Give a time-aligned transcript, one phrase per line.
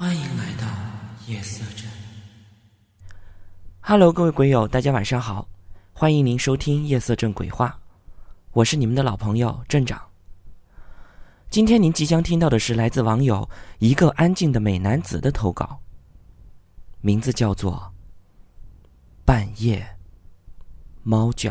[0.00, 0.64] 欢迎来到
[1.26, 1.90] 夜色镇。
[3.80, 5.48] Hello，各位鬼友，大家晚上好，
[5.92, 7.76] 欢迎您收听夜色镇鬼话，
[8.52, 10.00] 我是你们的老朋友镇长。
[11.50, 13.50] 今天您即将听到的是来自网友
[13.80, 15.80] 一个安静的美男子的投稿，
[17.00, 17.92] 名字叫做
[19.24, 19.84] 《半夜
[21.02, 21.50] 猫叫》。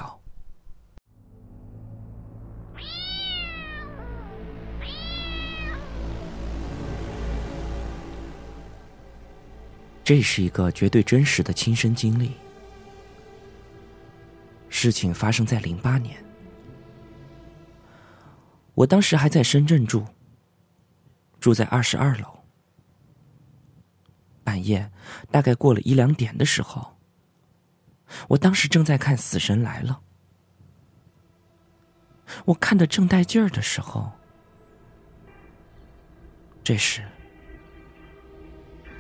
[10.08, 12.32] 这是一个绝对真实的亲身经历。
[14.70, 16.16] 事情发生在零八年，
[18.74, 20.06] 我当时还在深圳住，
[21.42, 22.40] 住在二十二楼。
[24.46, 24.90] 半夜
[25.30, 26.96] 大概过了一两点的时候，
[28.30, 30.00] 我当时正在看《死神来了》，
[32.46, 34.10] 我看的正带劲儿的时候，
[36.64, 37.04] 这时。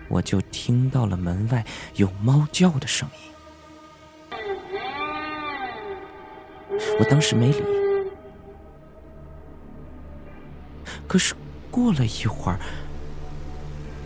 [0.10, 4.40] 我就听到了门外有猫叫的声音，
[7.00, 7.64] 我当时没理。
[11.08, 11.36] 可是
[11.70, 12.60] 过了一会儿，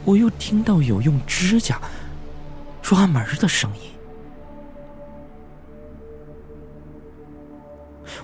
[0.06, 1.80] 我又听到有用指甲
[2.82, 3.92] 抓门的声音。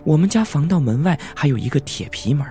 [0.04, 2.48] 我们家防盗门外还有一个铁皮门。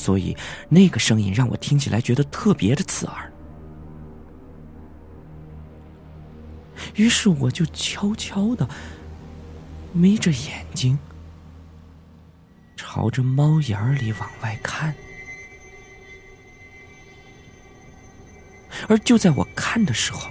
[0.00, 0.34] 所以，
[0.70, 3.30] 那个声音让我听起来觉得特别的刺耳。
[6.94, 8.66] 于是，我就悄悄的
[9.92, 10.98] 眯着眼睛，
[12.76, 14.94] 朝着猫眼儿里往外看。
[18.88, 20.30] 而就在我看的时候，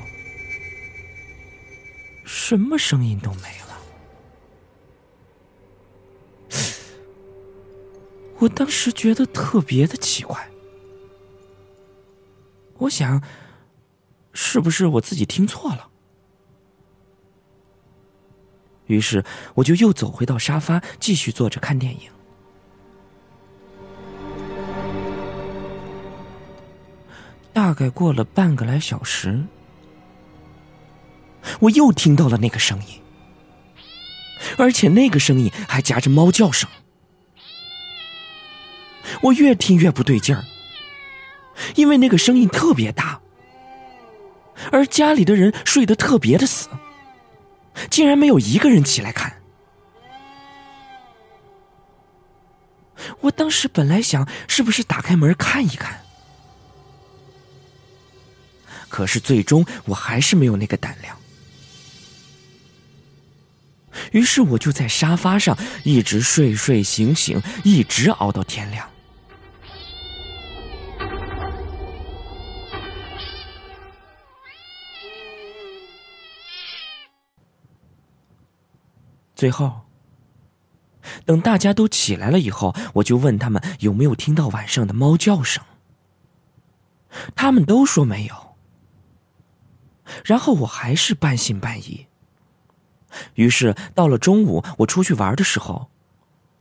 [2.25, 3.68] 什么声音都没了。
[8.39, 10.49] 我当时觉得特别的奇怪，
[12.77, 13.21] 我想，
[14.33, 15.89] 是不是我自己听错了？
[18.87, 19.23] 于是
[19.55, 22.09] 我就又走回到沙发，继续坐着看电影。
[27.51, 29.43] 大概过了半个来小时，
[31.59, 33.01] 我又听到了那个声音，
[34.57, 36.69] 而且那个声音还夹着猫叫声。
[39.21, 40.45] 我越听越不对劲儿，
[41.75, 43.19] 因为那个声音特别大，
[44.71, 46.69] 而家里的人睡得特别的死，
[47.89, 49.35] 竟然没有一个人起来看。
[53.21, 56.01] 我当时本来想是不是打开门看一看，
[58.87, 61.17] 可是最终我还是没有那个胆量，
[64.11, 68.89] 于是我就在沙发上一直睡睡醒醒，一直熬到天亮。
[79.39, 79.83] 最后，
[81.25, 85.63] 等大家都起来了以后，我就问他们有没有听到晚上的猫叫声。
[87.37, 88.35] 他们都说没有。
[90.25, 92.05] 然后我还是半信半疑。
[93.35, 95.89] 于是到了中午，我出去玩的时候，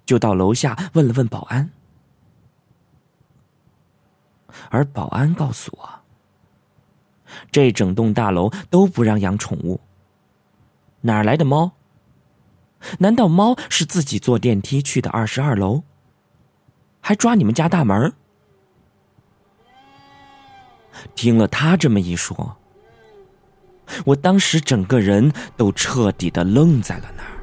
[0.06, 1.68] 就到楼下问了问保安，
[4.70, 6.00] 而保安告诉我，
[7.50, 9.80] 这整栋大楼都不让养宠物，
[11.00, 11.72] 哪来的猫？
[12.98, 15.82] 难道猫是自己坐电梯去的二十二楼，
[17.00, 18.12] 还抓你们家大门？
[21.14, 22.56] 听了他这么一说，
[24.04, 27.37] 我当时整个人都彻底的愣在了那儿。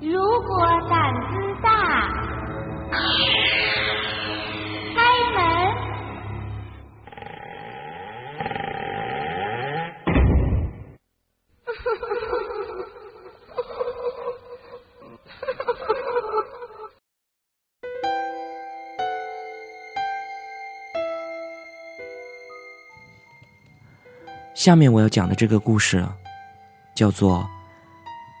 [0.00, 2.08] 如果胆子大，
[4.94, 5.00] 开
[5.34, 5.38] 门。
[24.54, 26.06] 下面我要讲的这个故事，
[26.94, 27.48] 叫做。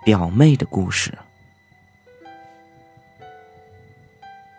[0.04, 1.12] 表妹的故事。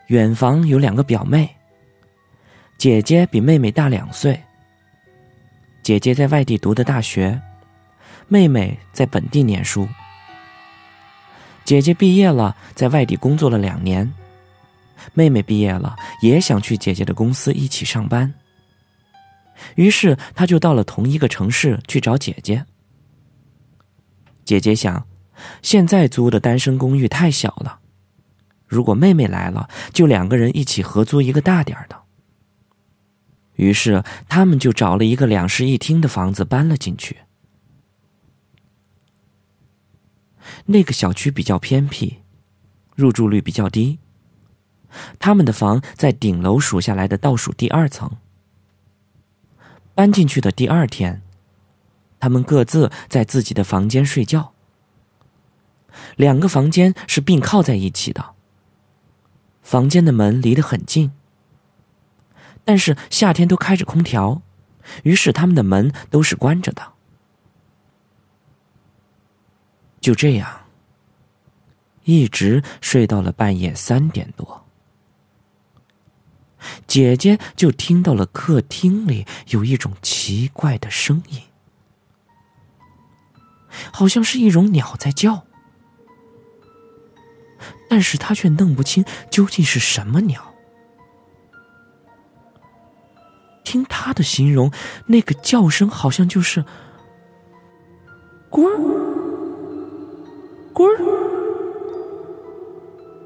[0.10, 1.48] 远房有两个表妹，
[2.80, 4.42] 姐姐比妹妹大两岁。
[5.84, 7.40] 姐姐在外地读的大学，
[8.28, 9.88] 妹妹在本地念书。
[11.64, 14.12] 姐姐毕业了，在外地工作了两年，
[15.14, 18.34] 妹妹毕业了，也想去姐姐的公司一起上班。
[19.76, 22.66] 于是，他就到了同一个城市去找姐姐。
[24.44, 25.06] 姐姐想，
[25.62, 27.78] 现在租的单身公寓太小了，
[28.70, 32.04] 如果妹妹来了，就两个人一起合租一个大点儿的。
[33.56, 37.18] 于是，他们就找了一个两室一厅的房子搬了进去。
[40.68, 42.20] 那个小区比较偏僻，
[42.96, 44.00] 入住率比较低。
[45.18, 48.10] 他们的房在顶楼数下来的倒数第二层。
[49.94, 51.22] 搬进去的第二天，
[52.20, 54.54] 他们各自在自己的房间睡觉。
[56.16, 58.34] 两个房间是并靠在一起的，
[59.70, 61.12] 房间的门离得很近。
[62.66, 64.42] 但是夏天都开着空调，
[65.04, 66.94] 于是他们的门都是关着的。
[70.02, 70.62] 就这样，
[72.04, 74.66] 一直睡到了半夜三点多。
[76.88, 81.44] 姐姐就听到了客厅里有一种奇怪的声音，
[83.94, 85.46] 好像是一种鸟在叫，
[87.90, 90.54] 但是他却弄不清究竟是什么鸟。
[93.64, 94.72] 听他的形容，
[95.08, 96.66] 那个叫声好像就是
[98.50, 98.78] “咕儿，
[100.74, 100.98] 咕儿，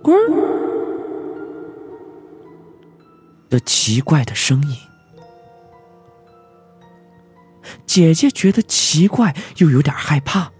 [0.01, 0.31] 滚儿”。
[3.49, 4.75] 的奇怪的声音，
[7.85, 10.51] 姐姐觉得奇怪又有点害怕，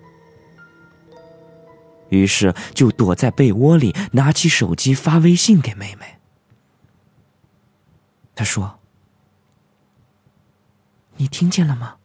[2.14, 6.20] 于是就躲在被窝里，拿起手机发微信给妹妹。
[8.36, 8.80] 她说
[11.18, 11.98] ：“你听见了吗？”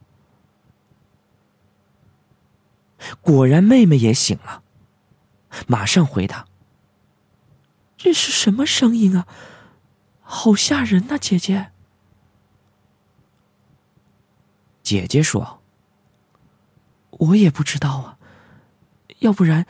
[3.20, 4.62] 果然，妹妹也醒了，
[5.66, 6.46] 马上回答
[7.96, 9.26] ：“这是什么声音啊？”
[10.20, 11.70] 好吓人呐，姐姐！
[14.82, 15.62] 姐姐说
[17.10, 18.18] ：“我也不知道啊，
[19.20, 19.66] 要不然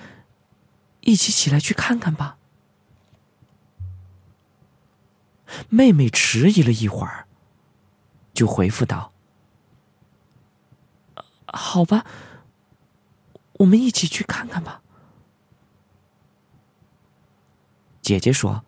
[1.00, 2.36] 一起起来去看看吧。”
[5.70, 7.26] 妹妹迟疑了一会儿，
[8.34, 9.12] 就回复道
[11.46, 12.06] ：“好吧，
[13.54, 14.82] 我们一起去看看吧。”
[18.02, 18.64] 姐姐说。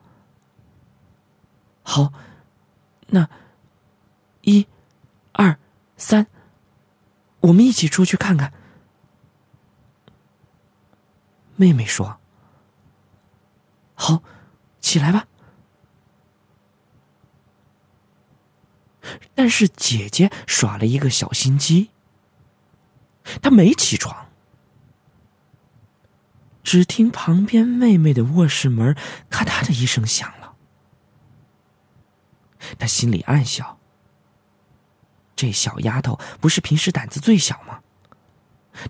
[1.83, 2.13] 好，
[3.09, 3.29] 那
[4.43, 4.69] 一、
[5.33, 5.59] 二、
[5.97, 6.29] 三，
[7.41, 8.53] 我们一起出去看看。
[11.57, 12.19] 妹妹说
[14.11, 14.23] ：“好，
[14.81, 15.27] 起来吧。”
[19.35, 21.91] 但是姐姐耍了一个小心机，
[23.41, 24.29] 她没起床。
[26.63, 28.95] 只听旁边妹妹的卧室门
[29.31, 30.31] 咔嗒的一声响。
[30.39, 30.55] 了，
[32.79, 33.79] 她心里暗笑
[35.35, 37.81] ：“这小丫头不是平时胆子最小吗？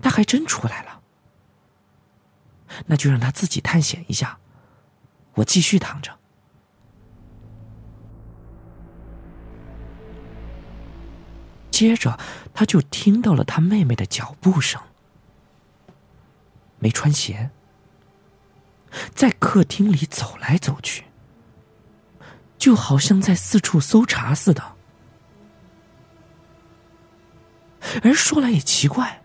[0.03, 1.01] 她还真出来了。
[2.87, 4.41] 那就让她自己探险一下，
[5.41, 6.17] 我继续躺着。”
[11.71, 12.19] 接着，
[12.53, 14.81] 他就听到了他妹妹的脚步声，
[16.79, 17.51] 没穿鞋，
[19.15, 21.05] 在客厅里走来走去。
[22.59, 24.77] 就好像在四处搜查似的，
[28.03, 29.23] 而说来也奇怪，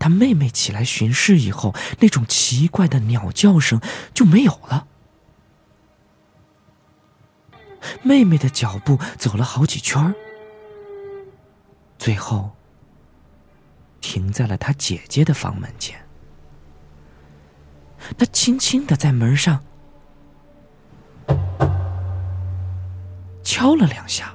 [0.00, 3.80] 他妹妹起来巡视以后，那种奇怪的鸟叫声
[4.12, 4.88] 就没有了。
[8.02, 10.14] 妹妹的脚步走了好几圈
[11.98, 12.50] 最后
[14.00, 16.06] 停在了他姐姐的房门前。
[18.18, 19.62] 他轻轻的在门上。
[23.42, 24.34] 敲了两下，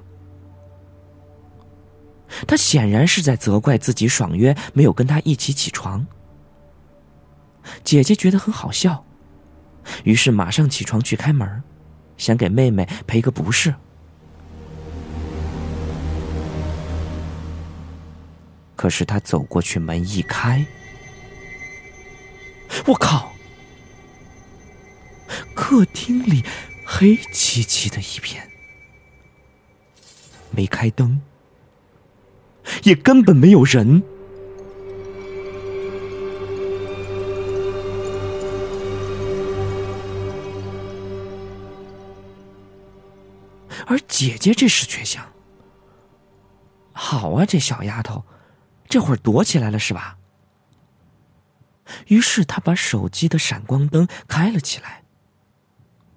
[2.48, 6.06] 他显然是在责怪自己爽约没有跟他一起起床。
[7.84, 9.06] 姐姐觉得很好笑，
[10.04, 11.64] 于是马上起床去开门，
[12.18, 13.74] 想给妹妹赔个不是。
[18.76, 20.66] 可是他走过去，门一开，
[22.86, 23.32] 我靠！
[25.56, 26.44] 客厅里
[26.86, 28.48] 黑漆漆的一片。
[30.52, 31.20] 没开灯，
[32.84, 34.04] 也根本没有人。
[43.88, 45.24] 而姐姐这时却想：
[46.92, 48.24] 好啊，这小丫头，
[48.88, 50.18] 这会儿躲起来了是吧？
[52.08, 55.04] 于是她把手机的闪光灯开了起来，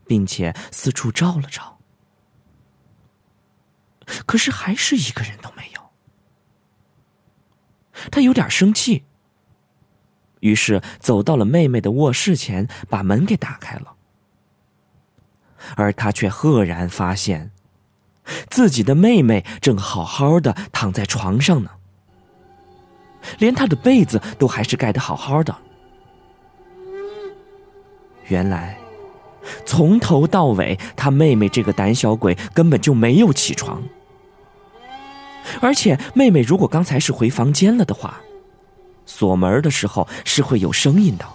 [0.07, 1.79] 并且四处照了照，
[4.25, 5.78] 可是还是一个人都没有。
[8.11, 9.05] 他有点生气，
[10.41, 13.95] 于是走到了妹妹的卧室前，把门给打开了。
[15.77, 17.51] 而他却赫然发现，
[18.49, 21.71] 自己的妹妹正好好的躺在床上呢，
[23.39, 25.55] 连她的被子都还是盖得好好的。
[28.29, 28.79] 原来，
[29.65, 33.83] 从头到尾，他妹妹这个胆小鬼根本就没有起床。
[35.61, 38.21] 而且，妹妹如果刚才是回房间了的话，
[39.07, 41.27] 锁门的时候是会有声音的，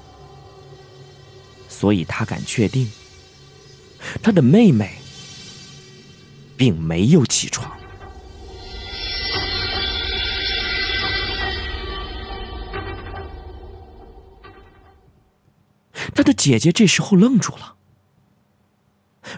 [1.67, 2.91] 所以他敢确定。
[4.21, 4.95] 他的妹妹
[6.57, 7.71] 并没有起床。
[16.15, 17.75] 他的姐姐这时候愣住了，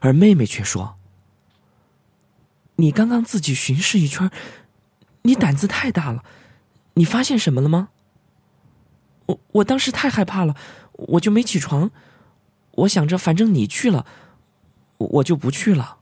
[0.02, 0.98] 而妹妹却说
[2.76, 4.30] ：“你刚刚自己巡视一圈，
[5.26, 6.24] 你胆子太大了，
[6.94, 7.90] 你发现什么了吗？”
[9.28, 10.56] 我我当时太害怕了，
[10.94, 11.92] 我就没起床。
[12.72, 14.06] 我想着，反正你去了。
[14.98, 15.98] 我就不去了。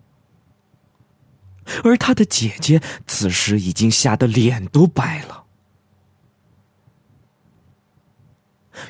[1.84, 5.46] 而他的姐姐此时已经吓得脸都白了。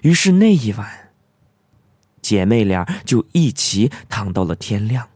[0.01, 1.11] 于是那一晚，
[2.21, 5.07] 姐妹俩就一起躺到了天亮。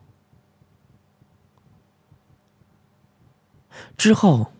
[3.98, 4.54] 之后，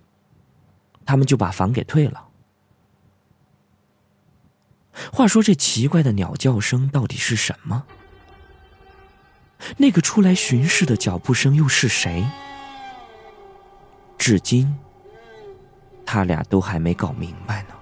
[1.08, 2.28] 他们就把房给退了。
[5.12, 7.86] 话说，这奇怪的鸟叫声到底是什么？
[9.78, 12.26] 那个出来巡视的脚步声又是谁？
[14.18, 14.78] 至今，
[16.06, 17.77] 他俩都还没搞明白呢。